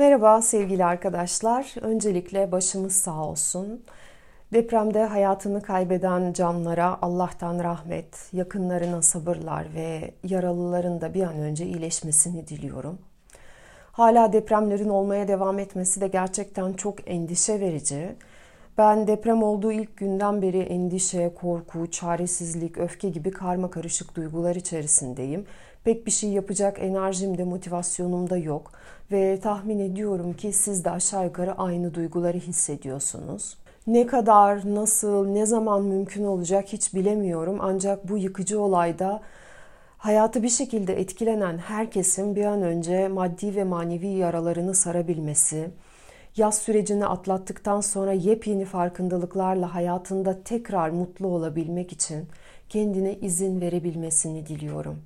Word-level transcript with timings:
Merhaba 0.00 0.42
sevgili 0.42 0.84
arkadaşlar. 0.84 1.74
Öncelikle 1.80 2.52
başımız 2.52 2.92
sağ 2.92 3.24
olsun. 3.24 3.84
Depremde 4.52 5.04
hayatını 5.04 5.62
kaybeden 5.62 6.32
canlara 6.32 6.98
Allah'tan 7.02 7.64
rahmet, 7.64 8.28
yakınlarına 8.32 9.02
sabırlar 9.02 9.66
ve 9.74 10.14
yaralıların 10.24 11.00
da 11.00 11.14
bir 11.14 11.22
an 11.22 11.36
önce 11.36 11.66
iyileşmesini 11.66 12.48
diliyorum. 12.48 12.98
Hala 13.92 14.32
depremlerin 14.32 14.88
olmaya 14.88 15.28
devam 15.28 15.58
etmesi 15.58 16.00
de 16.00 16.08
gerçekten 16.08 16.72
çok 16.72 17.10
endişe 17.10 17.60
verici. 17.60 18.16
Ben 18.78 19.06
deprem 19.06 19.42
olduğu 19.42 19.72
ilk 19.72 19.96
günden 19.96 20.42
beri 20.42 20.58
endişe, 20.58 21.34
korku, 21.34 21.90
çaresizlik, 21.90 22.78
öfke 22.78 23.08
gibi 23.08 23.30
karma 23.30 23.70
karışık 23.70 24.14
duygular 24.14 24.54
içerisindeyim. 24.56 25.46
Pek 25.84 26.06
bir 26.06 26.10
şey 26.10 26.30
yapacak 26.30 26.78
enerjim 26.80 27.38
de 27.38 27.44
motivasyonum 27.44 28.30
da 28.30 28.36
yok 28.36 28.72
ve 29.12 29.40
tahmin 29.40 29.78
ediyorum 29.78 30.32
ki 30.32 30.52
siz 30.52 30.84
de 30.84 30.90
aşağı 30.90 31.24
yukarı 31.24 31.58
aynı 31.58 31.94
duyguları 31.94 32.38
hissediyorsunuz. 32.38 33.56
Ne 33.86 34.06
kadar, 34.06 34.74
nasıl, 34.74 35.26
ne 35.26 35.46
zaman 35.46 35.82
mümkün 35.82 36.24
olacak 36.24 36.64
hiç 36.68 36.94
bilemiyorum 36.94 37.58
ancak 37.60 38.08
bu 38.08 38.18
yıkıcı 38.18 38.60
olayda 38.60 39.20
hayatı 39.98 40.42
bir 40.42 40.48
şekilde 40.48 41.00
etkilenen 41.00 41.58
herkesin 41.58 42.36
bir 42.36 42.44
an 42.44 42.62
önce 42.62 43.08
maddi 43.08 43.56
ve 43.56 43.64
manevi 43.64 44.06
yaralarını 44.06 44.74
sarabilmesi, 44.74 45.70
yaz 46.36 46.58
sürecini 46.58 47.06
atlattıktan 47.06 47.80
sonra 47.80 48.12
yepyeni 48.12 48.64
farkındalıklarla 48.64 49.74
hayatında 49.74 50.42
tekrar 50.42 50.90
mutlu 50.90 51.26
olabilmek 51.26 51.92
için 51.92 52.28
kendine 52.68 53.14
izin 53.14 53.60
verebilmesini 53.60 54.46
diliyorum. 54.46 55.02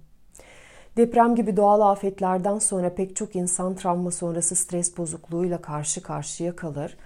Deprem 0.97 1.35
gibi 1.35 1.57
doğal 1.57 1.81
afetlerden 1.81 2.59
sonra 2.59 2.95
pek 2.95 3.17
çok 3.17 3.37
insan 3.37 3.75
travma 3.75 4.11
sonrası 4.11 4.55
stres 4.55 4.99
bozukluğuyla 4.99 5.63
karşı 5.63 6.03
karşıya 6.03 6.57
kalır. 6.57 6.97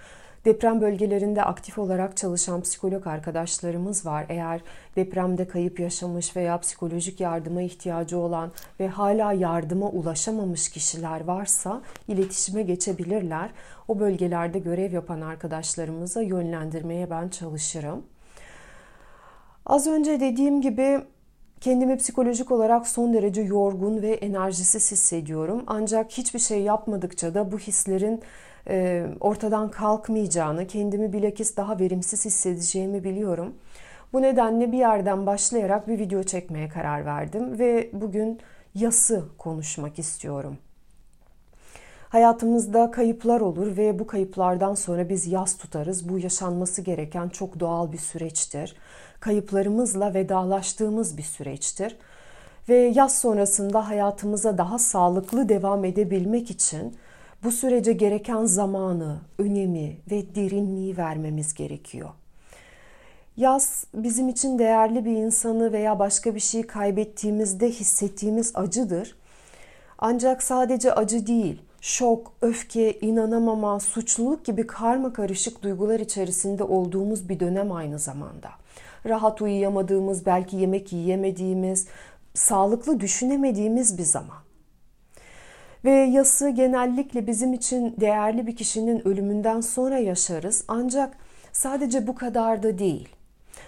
Deprem 0.45 0.81
bölgelerinde 0.81 1.43
aktif 1.43 1.77
olarak 1.77 2.17
çalışan 2.17 2.61
psikolog 2.61 3.07
arkadaşlarımız 3.07 4.05
var. 4.05 4.25
Eğer 4.29 4.61
depremde 4.95 5.47
kayıp 5.47 5.79
yaşamış 5.79 6.35
veya 6.35 6.59
psikolojik 6.59 7.19
yardıma 7.19 7.61
ihtiyacı 7.61 8.17
olan 8.17 8.51
ve 8.79 8.87
hala 8.87 9.33
yardıma 9.33 9.89
ulaşamamış 9.89 10.69
kişiler 10.69 11.23
varsa 11.23 11.81
iletişime 12.07 12.61
geçebilirler. 12.61 13.49
O 13.87 13.99
bölgelerde 13.99 14.59
görev 14.59 14.93
yapan 14.93 15.21
arkadaşlarımıza 15.21 16.21
yönlendirmeye 16.21 17.09
ben 17.09 17.29
çalışırım. 17.29 18.03
Az 19.65 19.87
önce 19.87 20.19
dediğim 20.19 20.61
gibi 20.61 21.01
Kendimi 21.61 21.97
psikolojik 21.97 22.51
olarak 22.51 22.87
son 22.87 23.13
derece 23.13 23.41
yorgun 23.41 24.01
ve 24.01 24.13
enerjisiz 24.13 24.91
hissediyorum. 24.91 25.63
Ancak 25.67 26.11
hiçbir 26.11 26.39
şey 26.39 26.61
yapmadıkça 26.61 27.33
da 27.33 27.51
bu 27.51 27.59
hislerin 27.59 28.21
e, 28.69 29.05
ortadan 29.19 29.71
kalkmayacağını, 29.71 30.67
kendimi 30.67 31.13
bilakis 31.13 31.57
daha 31.57 31.79
verimsiz 31.79 32.25
hissedeceğimi 32.25 33.03
biliyorum. 33.03 33.53
Bu 34.13 34.21
nedenle 34.21 34.71
bir 34.71 34.77
yerden 34.77 35.25
başlayarak 35.25 35.87
bir 35.87 35.99
video 35.99 36.23
çekmeye 36.23 36.69
karar 36.69 37.05
verdim 37.05 37.59
ve 37.59 37.89
bugün 37.93 38.39
yası 38.75 39.25
konuşmak 39.37 39.99
istiyorum. 39.99 40.57
Hayatımızda 42.09 42.91
kayıplar 42.91 43.41
olur 43.41 43.77
ve 43.77 43.99
bu 43.99 44.07
kayıplardan 44.07 44.75
sonra 44.75 45.09
biz 45.09 45.27
yas 45.27 45.57
tutarız. 45.57 46.09
Bu 46.09 46.19
yaşanması 46.19 46.81
gereken 46.81 47.29
çok 47.29 47.59
doğal 47.59 47.91
bir 47.91 47.97
süreçtir. 47.97 48.75
Kayıplarımızla 49.19 50.13
vedalaştığımız 50.13 51.17
bir 51.17 51.23
süreçtir. 51.23 51.97
Ve 52.69 52.75
yaz 52.75 53.17
sonrasında 53.17 53.87
hayatımıza 53.87 54.57
daha 54.57 54.79
sağlıklı 54.79 55.49
devam 55.49 55.85
edebilmek 55.85 56.51
için 56.51 56.97
bu 57.43 57.51
sürece 57.51 57.93
gereken 57.93 58.45
zamanı, 58.45 59.19
önemi 59.37 59.97
ve 60.11 60.35
derinliği 60.35 60.97
vermemiz 60.97 61.53
gerekiyor. 61.53 62.09
Yaz 63.37 63.85
bizim 63.93 64.29
için 64.29 64.59
değerli 64.59 65.05
bir 65.05 65.15
insanı 65.15 65.71
veya 65.71 65.99
başka 65.99 66.35
bir 66.35 66.39
şeyi 66.39 66.67
kaybettiğimizde 66.67 67.69
hissettiğimiz 67.69 68.51
acıdır. 68.55 69.15
Ancak 69.97 70.43
sadece 70.43 70.93
acı 70.93 71.27
değil, 71.27 71.61
şok, 71.81 72.33
öfke, 72.41 72.99
inanamama, 72.99 73.79
suçluluk 73.79 74.45
gibi 74.45 74.67
karma 74.67 75.13
karışık 75.13 75.63
duygular 75.63 75.99
içerisinde 75.99 76.63
olduğumuz 76.63 77.29
bir 77.29 77.39
dönem 77.39 77.71
aynı 77.71 77.99
zamanda. 77.99 78.49
Rahat 79.05 79.41
uyuyamadığımız, 79.41 80.25
belki 80.25 80.57
yemek 80.57 80.93
yiyemediğimiz, 80.93 81.87
sağlıklı 82.33 82.99
düşünemediğimiz 82.99 83.97
bir 83.97 84.03
zaman. 84.03 84.37
Ve 85.85 85.91
yası 85.91 86.49
genellikle 86.49 87.27
bizim 87.27 87.53
için 87.53 87.95
değerli 87.99 88.47
bir 88.47 88.55
kişinin 88.55 89.07
ölümünden 89.07 89.61
sonra 89.61 89.97
yaşarız. 89.97 90.63
Ancak 90.67 91.17
sadece 91.51 92.07
bu 92.07 92.15
kadar 92.15 92.63
da 92.63 92.79
değil. 92.79 93.09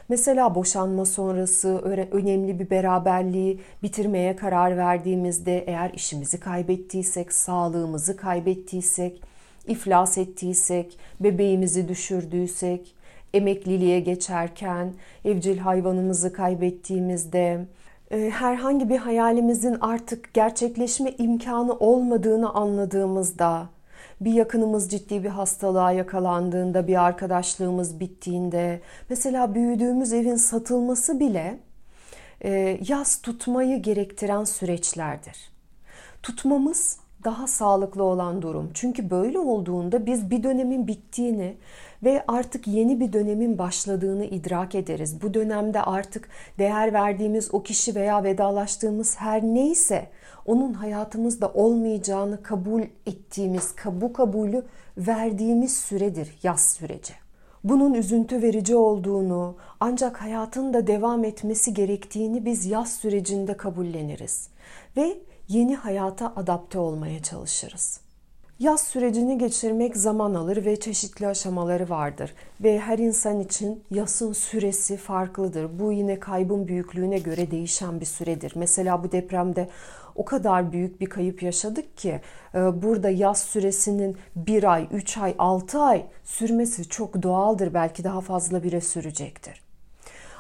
Mesela 0.09 0.56
boşanma 0.56 1.06
sonrası 1.06 1.78
önemli 2.12 2.59
bir 2.59 2.69
beraberliği 2.69 3.59
bitirmeye 3.84 4.35
karar 4.35 4.78
verdiğimizde 4.78 5.63
eğer 5.68 5.90
işimizi 5.94 6.40
kaybettiysek, 6.40 7.34
sağlığımızı 7.34 8.18
kaybettiysek, 8.18 9.22
iflas 9.68 10.18
ettiysek, 10.18 10.97
bebeğimizi 11.19 11.88
düşürdüysek, 11.88 12.96
emekliliğe 13.34 14.00
geçerken, 14.00 14.94
evcil 15.25 15.57
hayvanımızı 15.57 16.34
kaybettiğimizde, 16.34 17.66
e, 18.12 18.29
herhangi 18.29 18.90
bir 18.90 18.97
hayalimizin 18.97 19.78
artık 19.81 20.34
gerçekleşme 20.34 21.12
imkanı 21.12 21.73
olmadığını 21.73 22.53
anladığımızda, 22.53 23.69
bir 24.22 24.34
yakınımız 24.34 24.92
ciddi 24.92 25.24
bir 25.24 25.30
hastalığa 25.30 25.92
yakalandığında, 25.92 26.88
bir 26.88 27.04
arkadaşlığımız 27.06 28.00
bittiğinde, 28.00 28.82
mesela 29.09 29.56
büyüdüğümüz 29.56 30.14
evin 30.14 30.36
satılması 30.36 31.20
bile 31.20 31.59
e, 32.42 32.80
yaz 32.88 33.22
tutmayı 33.22 33.82
gerektiren 33.82 34.44
süreçlerdir. 34.44 35.52
Tutmamız 36.24 36.98
daha 37.24 37.48
sağlıklı 37.48 38.04
olan 38.04 38.42
durum. 38.42 38.70
Çünkü 38.74 39.09
böyle 39.09 39.40
olduğunda 39.40 40.06
biz 40.06 40.30
bir 40.30 40.44
dönemin 40.44 40.88
bittiğini 40.88 41.58
ve 42.04 42.24
artık 42.28 42.68
yeni 42.68 43.00
bir 43.00 43.14
dönemin 43.14 43.58
başladığını 43.58 44.26
idrak 44.26 44.76
ederiz. 44.76 45.22
Bu 45.22 45.34
dönemde 45.34 45.82
artık 45.82 46.30
değer 46.59 46.94
verdiğimiz 46.94 47.54
o 47.54 47.64
kişi 47.64 47.96
veya 47.96 48.24
vedalaştığımız 48.24 49.16
her 49.20 49.44
neyse 49.44 50.08
onun 50.46 50.74
hayatımızda 50.74 51.50
olmayacağını 51.54 52.44
kabul 52.44 52.82
ettiğimiz, 53.06 53.76
bu 53.86 54.14
kabulü 54.14 54.66
verdiğimiz 54.98 55.78
süredir 55.78 56.38
yaz 56.44 56.74
süreci. 56.74 57.14
Bunun 57.64 57.94
üzüntü 57.94 58.42
verici 58.42 58.76
olduğunu, 58.76 59.56
ancak 59.80 60.22
hayatın 60.22 60.74
da 60.74 60.88
devam 60.88 61.24
etmesi 61.24 61.74
gerektiğini 61.74 62.46
biz 62.46 62.66
yaz 62.66 62.94
sürecinde 62.94 63.58
kabulleniriz 63.58 64.50
ve 64.98 65.18
yeni 65.51 65.75
hayata 65.75 66.34
adapte 66.35 66.79
olmaya 66.79 67.22
çalışırız. 67.23 68.01
Yaz 68.59 68.81
sürecini 68.81 69.38
geçirmek 69.38 69.97
zaman 69.97 70.34
alır 70.34 70.66
ve 70.66 70.79
çeşitli 70.79 71.28
aşamaları 71.28 71.89
vardır 71.89 72.34
ve 72.62 72.79
her 72.79 72.97
insan 72.97 73.39
için 73.39 73.84
yasın 73.91 74.34
süresi 74.34 74.97
farklıdır. 74.97 75.79
Bu 75.79 75.91
yine 75.91 76.19
kaybın 76.19 76.67
büyüklüğüne 76.67 77.19
göre 77.19 77.51
değişen 77.51 78.00
bir 78.00 78.06
süredir. 78.06 78.51
Mesela 78.56 79.03
bu 79.03 79.11
depremde 79.11 79.69
o 80.16 80.25
kadar 80.25 80.72
büyük 80.72 81.01
bir 81.01 81.06
kayıp 81.06 81.44
yaşadık 81.44 81.97
ki 81.97 82.22
e, 82.56 82.81
burada 82.81 83.09
yaz 83.09 83.40
süresinin 83.40 84.17
bir 84.35 84.73
ay, 84.73 84.88
üç 84.91 85.17
ay, 85.17 85.35
altı 85.38 85.79
ay 85.79 86.06
sürmesi 86.23 86.90
çok 86.90 87.23
doğaldır. 87.23 87.73
Belki 87.73 88.03
daha 88.03 88.22
fazla 88.22 88.63
bire 88.63 88.81
sürecektir. 88.81 89.71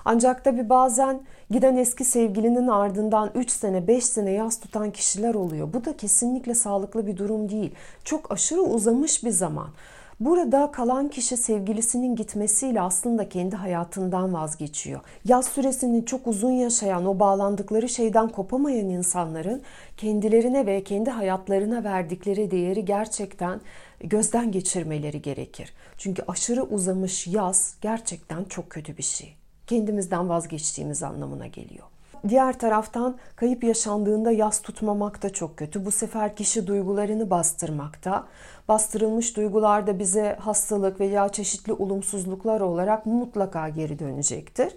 Ancak 0.05 0.43
tabi 0.43 0.69
bazen 0.69 1.21
giden 1.51 1.77
eski 1.77 2.05
sevgilinin 2.05 2.67
ardından 2.67 3.31
3 3.35 3.51
sene 3.51 3.87
5 3.87 4.05
sene 4.05 4.31
yaz 4.31 4.59
tutan 4.59 4.91
kişiler 4.91 5.33
oluyor. 5.33 5.73
Bu 5.73 5.85
da 5.85 5.97
kesinlikle 5.97 6.55
sağlıklı 6.55 7.07
bir 7.07 7.17
durum 7.17 7.49
değil. 7.49 7.75
Çok 8.03 8.31
aşırı 8.31 8.61
uzamış 8.61 9.23
bir 9.23 9.31
zaman. 9.31 9.67
Burada 10.19 10.71
kalan 10.71 11.09
kişi 11.09 11.37
sevgilisinin 11.37 12.15
gitmesiyle 12.15 12.81
aslında 12.81 13.29
kendi 13.29 13.55
hayatından 13.55 14.33
vazgeçiyor. 14.33 14.99
Yaz 15.25 15.45
süresini 15.45 16.05
çok 16.05 16.27
uzun 16.27 16.51
yaşayan, 16.51 17.05
o 17.05 17.19
bağlandıkları 17.19 17.89
şeyden 17.89 18.27
kopamayan 18.27 18.89
insanların 18.89 19.61
kendilerine 19.97 20.65
ve 20.65 20.83
kendi 20.83 21.09
hayatlarına 21.09 21.83
verdikleri 21.83 22.51
değeri 22.51 22.85
gerçekten 22.85 23.61
gözden 23.99 24.51
geçirmeleri 24.51 25.21
gerekir. 25.21 25.73
Çünkü 25.97 26.23
aşırı 26.27 26.63
uzamış 26.63 27.27
yaz 27.27 27.75
gerçekten 27.81 28.43
çok 28.43 28.69
kötü 28.69 28.97
bir 28.97 29.03
şey 29.03 29.40
kendimizden 29.71 30.29
vazgeçtiğimiz 30.29 31.03
anlamına 31.03 31.47
geliyor. 31.47 31.83
Diğer 32.27 32.59
taraftan 32.59 33.17
kayıp 33.35 33.63
yaşandığında 33.63 34.31
yas 34.31 34.61
tutmamak 34.61 35.23
da 35.23 35.29
çok 35.29 35.57
kötü. 35.57 35.85
Bu 35.85 35.91
sefer 35.91 36.35
kişi 36.35 36.67
duygularını 36.67 37.29
bastırmakta. 37.29 38.27
Bastırılmış 38.67 39.37
duygular 39.37 39.87
da 39.87 39.99
bize 39.99 40.37
hastalık 40.39 40.99
veya 40.99 41.29
çeşitli 41.29 41.73
olumsuzluklar 41.73 42.61
olarak 42.61 43.05
mutlaka 43.05 43.69
geri 43.69 43.99
dönecektir. 43.99 44.73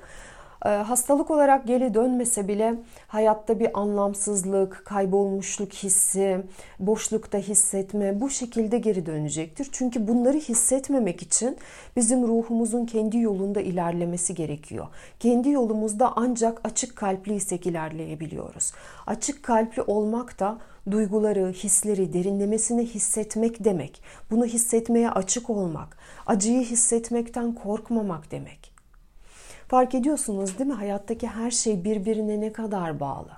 Ee, 0.65 0.69
hastalık 0.69 1.31
olarak 1.31 1.67
geri 1.67 1.95
dönmese 1.95 2.49
bile 2.49 2.75
hayatta 3.09 3.61
bir 3.61 3.81
anlamsızlık, 3.81 4.83
kaybolmuşluk 4.85 5.73
hissi, 5.73 6.41
boşlukta 6.79 7.39
hissetme 7.39 8.21
bu 8.21 8.31
şekilde 8.31 8.79
geri 8.79 9.07
dönecektir. 9.07 9.69
Çünkü 9.73 10.09
bunları 10.09 10.37
hissetmemek 10.37 11.23
için 11.23 11.57
bizim 11.97 12.29
ruhumuzun 12.29 12.87
kendi 12.87 13.19
yolunda 13.19 13.61
ilerlemesi 13.61 14.35
gerekiyor. 14.35 14.87
Kendi 15.21 15.51
yolumuzda 15.51 16.13
ancak 16.17 16.61
açık 16.65 16.97
kalpliysek 16.97 17.67
ilerleyebiliyoruz. 17.67 18.73
Açık 19.07 19.43
kalpli 19.43 19.83
olmak 19.83 20.41
da 20.41 20.59
duyguları, 20.91 21.53
hisleri 21.53 22.13
derinlemesine 22.13 22.83
hissetmek 22.85 23.65
demek. 23.65 24.03
Bunu 24.31 24.45
hissetmeye 24.45 25.11
açık 25.11 25.51
olmak, 25.51 25.97
acıyı 26.27 26.61
hissetmekten 26.61 27.55
korkmamak 27.55 28.31
demek. 28.31 28.74
Fark 29.75 29.95
ediyorsunuz 29.95 30.59
değil 30.59 30.71
mi? 30.71 30.77
Hayattaki 30.77 31.27
her 31.27 31.51
şey 31.51 31.85
birbirine 31.85 32.41
ne 32.41 32.53
kadar 32.53 33.01
bağlı. 33.01 33.31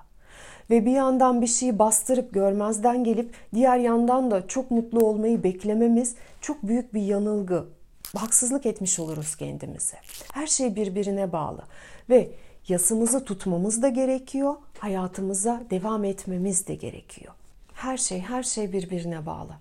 Ve 0.70 0.86
bir 0.86 0.90
yandan 0.90 1.42
bir 1.42 1.46
şeyi 1.46 1.78
bastırıp 1.78 2.34
görmezden 2.34 3.04
gelip 3.04 3.34
diğer 3.54 3.78
yandan 3.78 4.30
da 4.30 4.46
çok 4.46 4.70
mutlu 4.70 5.06
olmayı 5.06 5.42
beklememiz 5.42 6.14
çok 6.40 6.62
büyük 6.62 6.94
bir 6.94 7.00
yanılgı. 7.00 7.64
Haksızlık 8.16 8.66
etmiş 8.66 8.98
oluruz 8.98 9.36
kendimize. 9.36 9.96
Her 10.32 10.46
şey 10.46 10.76
birbirine 10.76 11.32
bağlı 11.32 11.62
ve 12.10 12.30
yasımızı 12.68 13.24
tutmamız 13.24 13.82
da 13.82 13.88
gerekiyor, 13.88 14.54
hayatımıza 14.78 15.62
devam 15.70 16.04
etmemiz 16.04 16.66
de 16.66 16.74
gerekiyor. 16.74 17.34
Her 17.74 17.96
şey 17.96 18.20
her 18.20 18.42
şey 18.42 18.72
birbirine 18.72 19.26
bağlı. 19.26 19.52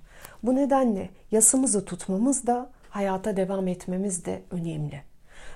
Bu 0.44 0.56
nedenle 0.56 1.10
yasımızı 1.32 1.86
tutmamız 1.86 2.48
da 2.48 2.70
hayata 2.90 3.38
devam 3.38 3.68
etmemiz 3.68 4.26
de 4.26 4.42
önemli. 4.52 5.15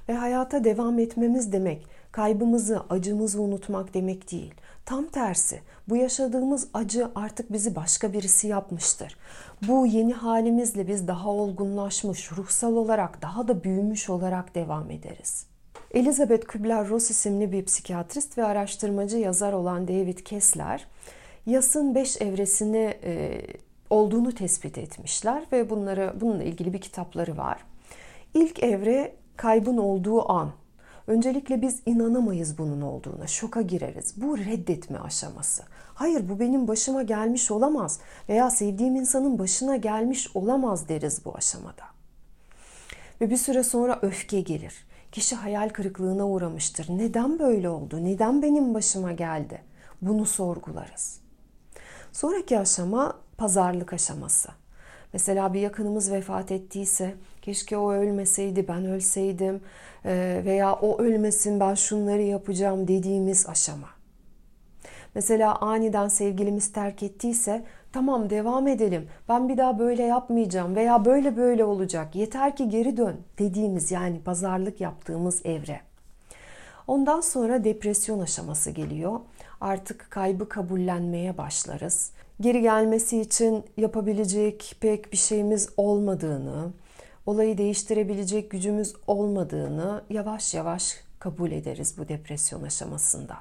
Ve 0.09 0.13
hayata 0.13 0.63
devam 0.63 0.99
etmemiz 0.99 1.51
demek 1.51 1.87
kaybımızı, 2.11 2.83
acımızı 2.89 3.41
unutmak 3.41 3.93
demek 3.93 4.31
değil. 4.31 4.53
Tam 4.85 5.07
tersi 5.07 5.59
bu 5.89 5.95
yaşadığımız 5.95 6.67
acı 6.73 7.11
artık 7.15 7.53
bizi 7.53 7.75
başka 7.75 8.13
birisi 8.13 8.47
yapmıştır. 8.47 9.17
Bu 9.67 9.85
yeni 9.85 10.13
halimizle 10.13 10.87
biz 10.87 11.07
daha 11.07 11.29
olgunlaşmış, 11.29 12.31
ruhsal 12.31 12.75
olarak 12.75 13.21
daha 13.21 13.47
da 13.47 13.63
büyümüş 13.63 14.09
olarak 14.09 14.55
devam 14.55 14.91
ederiz. 14.91 15.45
Elizabeth 15.91 16.45
Kübler-Ross 16.45 17.11
isimli 17.11 17.51
bir 17.51 17.65
psikiyatrist 17.65 18.37
ve 18.37 18.45
araştırmacı 18.45 19.17
yazar 19.17 19.53
olan 19.53 19.87
David 19.87 20.17
Kessler, 20.17 20.87
yasın 21.45 21.95
beş 21.95 22.21
evresini 22.21 22.97
e, 23.03 23.41
olduğunu 23.89 24.35
tespit 24.35 24.77
etmişler 24.77 25.43
ve 25.51 25.69
bunları 25.69 26.13
bununla 26.21 26.43
ilgili 26.43 26.73
bir 26.73 26.81
kitapları 26.81 27.37
var. 27.37 27.59
İlk 28.33 28.63
evre 28.63 29.18
kaybın 29.39 29.77
olduğu 29.77 30.31
an. 30.31 30.51
Öncelikle 31.07 31.61
biz 31.61 31.81
inanamayız 31.85 32.57
bunun 32.57 32.81
olduğuna, 32.81 33.27
şoka 33.27 33.61
gireriz. 33.61 34.21
Bu 34.21 34.37
reddetme 34.37 34.99
aşaması. 34.99 35.63
Hayır 35.93 36.29
bu 36.29 36.39
benim 36.39 36.67
başıma 36.67 37.03
gelmiş 37.03 37.51
olamaz 37.51 37.99
veya 38.29 38.49
sevdiğim 38.49 38.95
insanın 38.95 39.39
başına 39.39 39.75
gelmiş 39.75 40.35
olamaz 40.35 40.89
deriz 40.89 41.25
bu 41.25 41.35
aşamada. 41.35 41.83
Ve 43.21 43.29
bir 43.29 43.37
süre 43.37 43.63
sonra 43.63 43.99
öfke 44.01 44.41
gelir. 44.41 44.73
Kişi 45.11 45.35
hayal 45.35 45.69
kırıklığına 45.69 46.27
uğramıştır. 46.27 46.87
Neden 46.89 47.39
böyle 47.39 47.69
oldu? 47.69 48.03
Neden 48.03 48.41
benim 48.41 48.73
başıma 48.73 49.11
geldi? 49.11 49.61
Bunu 50.01 50.25
sorgularız. 50.25 51.19
Sonraki 52.11 52.59
aşama 52.59 53.17
pazarlık 53.37 53.93
aşaması. 53.93 54.58
Mesela 55.13 55.53
bir 55.53 55.59
yakınımız 55.59 56.11
vefat 56.11 56.51
ettiyse 56.51 57.15
keşke 57.41 57.77
o 57.77 57.91
ölmeseydi 57.91 58.67
ben 58.67 58.85
ölseydim 58.85 59.61
e, 60.05 60.41
veya 60.45 60.73
o 60.73 60.97
ölmesin 61.01 61.59
ben 61.59 61.73
şunları 61.73 62.21
yapacağım 62.21 62.87
dediğimiz 62.87 63.49
aşama. 63.49 63.87
Mesela 65.15 65.55
aniden 65.55 66.07
sevgilimiz 66.07 66.71
terk 66.71 67.03
ettiyse 67.03 67.65
tamam 67.91 68.29
devam 68.29 68.67
edelim 68.67 69.07
ben 69.29 69.49
bir 69.49 69.57
daha 69.57 69.79
böyle 69.79 70.03
yapmayacağım 70.03 70.75
veya 70.75 71.05
böyle 71.05 71.37
böyle 71.37 71.63
olacak 71.63 72.15
yeter 72.15 72.55
ki 72.55 72.69
geri 72.69 72.97
dön 72.97 73.15
dediğimiz 73.39 73.91
yani 73.91 74.21
pazarlık 74.21 74.81
yaptığımız 74.81 75.45
evre. 75.45 75.81
Ondan 76.87 77.21
sonra 77.21 77.63
depresyon 77.63 78.19
aşaması 78.19 78.71
geliyor. 78.71 79.19
Artık 79.61 80.07
kaybı 80.09 80.49
kabullenmeye 80.49 81.37
başlarız 81.37 82.11
geri 82.41 82.61
gelmesi 82.61 83.21
için 83.21 83.63
yapabilecek 83.77 84.75
pek 84.79 85.11
bir 85.11 85.17
şeyimiz 85.17 85.69
olmadığını, 85.77 86.71
olayı 87.25 87.57
değiştirebilecek 87.57 88.51
gücümüz 88.51 88.93
olmadığını 89.07 90.03
yavaş 90.09 90.53
yavaş 90.53 90.95
kabul 91.19 91.51
ederiz 91.51 91.95
bu 91.97 92.07
depresyon 92.07 92.63
aşamasında. 92.63 93.37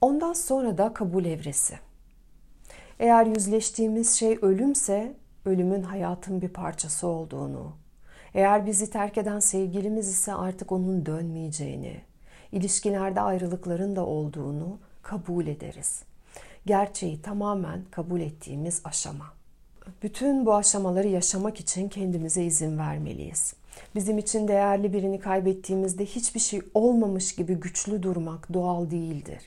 Ondan 0.00 0.32
sonra 0.32 0.78
da 0.78 0.94
kabul 0.94 1.24
evresi. 1.24 1.78
Eğer 2.98 3.26
yüzleştiğimiz 3.26 4.14
şey 4.14 4.38
ölümse 4.42 5.14
ölümün 5.44 5.82
hayatın 5.82 6.42
bir 6.42 6.48
parçası 6.48 7.06
olduğunu, 7.06 7.72
eğer 8.34 8.66
bizi 8.66 8.90
terk 8.90 9.18
eden 9.18 9.40
sevgilimiz 9.40 10.08
ise 10.08 10.34
artık 10.34 10.72
onun 10.72 11.06
dönmeyeceğini, 11.06 12.00
ilişkilerde 12.52 13.20
ayrılıkların 13.20 13.96
da 13.96 14.06
olduğunu 14.06 14.78
kabul 15.02 15.46
ederiz 15.46 16.02
gerçeği 16.66 17.22
tamamen 17.22 17.80
kabul 17.90 18.20
ettiğimiz 18.20 18.80
aşama. 18.84 19.32
Bütün 20.02 20.46
bu 20.46 20.54
aşamaları 20.54 21.08
yaşamak 21.08 21.60
için 21.60 21.88
kendimize 21.88 22.44
izin 22.44 22.78
vermeliyiz. 22.78 23.54
Bizim 23.94 24.18
için 24.18 24.48
değerli 24.48 24.92
birini 24.92 25.20
kaybettiğimizde 25.20 26.04
hiçbir 26.04 26.40
şey 26.40 26.62
olmamış 26.74 27.34
gibi 27.34 27.54
güçlü 27.54 28.02
durmak 28.02 28.52
doğal 28.54 28.90
değildir. 28.90 29.42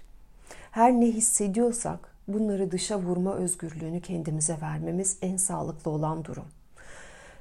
Her 0.71 0.91
ne 0.91 1.05
hissediyorsak 1.05 2.15
bunları 2.27 2.71
dışa 2.71 2.99
vurma 2.99 3.35
özgürlüğünü 3.35 4.01
kendimize 4.01 4.57
vermemiz 4.61 5.17
en 5.21 5.37
sağlıklı 5.37 5.91
olan 5.91 6.25
durum. 6.25 6.45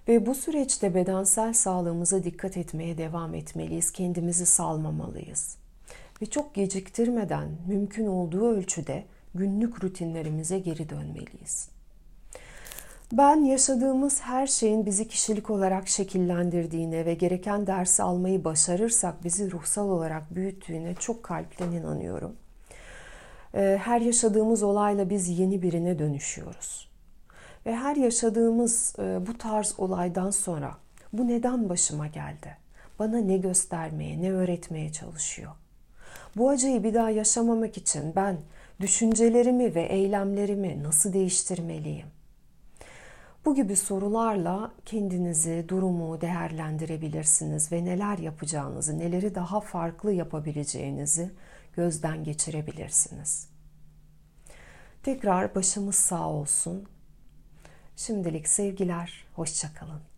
Ve 0.08 0.26
bu 0.26 0.34
süreçte 0.34 0.94
bedensel 0.94 1.52
sağlığımıza 1.52 2.24
dikkat 2.24 2.56
etmeye 2.56 2.98
devam 2.98 3.34
etmeliyiz. 3.34 3.90
Kendimizi 3.90 4.46
salmamalıyız. 4.46 5.56
Ve 6.22 6.26
çok 6.26 6.54
geciktirmeden 6.54 7.48
mümkün 7.68 8.06
olduğu 8.06 8.50
ölçüde 8.50 9.04
günlük 9.34 9.84
rutinlerimize 9.84 10.58
geri 10.58 10.88
dönmeliyiz. 10.88 11.68
Ben 13.12 13.44
yaşadığımız 13.44 14.20
her 14.20 14.46
şeyin 14.46 14.86
bizi 14.86 15.08
kişilik 15.08 15.50
olarak 15.50 15.88
şekillendirdiğine 15.88 17.06
ve 17.06 17.14
gereken 17.14 17.66
dersi 17.66 18.02
almayı 18.02 18.44
başarırsak 18.44 19.24
bizi 19.24 19.52
ruhsal 19.52 19.88
olarak 19.88 20.34
büyüttüğüne 20.34 20.94
çok 20.94 21.22
kalpten 21.22 21.72
inanıyorum. 21.72 22.36
Ee, 23.54 23.78
her 23.82 24.00
yaşadığımız 24.00 24.62
olayla 24.62 25.10
biz 25.10 25.38
yeni 25.38 25.62
birine 25.62 25.98
dönüşüyoruz. 25.98 26.88
Ve 27.66 27.76
her 27.76 27.96
yaşadığımız 27.96 28.94
e, 28.98 29.26
bu 29.26 29.38
tarz 29.38 29.74
olaydan 29.78 30.30
sonra 30.30 30.76
bu 31.12 31.28
neden 31.28 31.68
başıma 31.68 32.06
geldi? 32.06 32.56
Bana 32.98 33.18
ne 33.18 33.36
göstermeye, 33.36 34.22
ne 34.22 34.32
öğretmeye 34.32 34.92
çalışıyor? 34.92 35.52
Bu 36.36 36.48
acıyı 36.48 36.84
bir 36.84 36.94
daha 36.94 37.10
yaşamamak 37.10 37.76
için 37.76 38.12
ben 38.16 38.36
düşüncelerimi 38.82 39.74
ve 39.74 39.82
eylemlerimi 39.82 40.82
nasıl 40.82 41.12
değiştirmeliyim? 41.12 42.06
Bu 43.44 43.54
gibi 43.54 43.76
sorularla 43.76 44.72
kendinizi, 44.84 45.64
durumu 45.68 46.20
değerlendirebilirsiniz 46.20 47.72
ve 47.72 47.84
neler 47.84 48.18
yapacağınızı, 48.18 48.98
neleri 48.98 49.34
daha 49.34 49.60
farklı 49.60 50.12
yapabileceğinizi 50.12 51.30
gözden 51.76 52.24
geçirebilirsiniz. 52.24 53.48
Tekrar 55.02 55.54
başımız 55.54 55.94
sağ 55.94 56.28
olsun. 56.28 56.88
Şimdilik 57.96 58.48
sevgiler, 58.48 59.24
hoşçakalın. 59.34 60.11